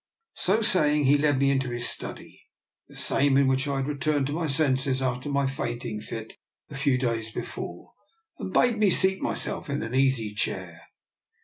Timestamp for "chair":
10.33-10.81